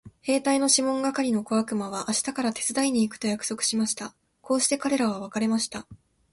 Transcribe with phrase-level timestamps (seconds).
[0.23, 4.15] 兵隊のシモン係の小悪魔は明日から手伝いに行くと約束しました。
[4.41, 5.85] こうして彼等は別れました。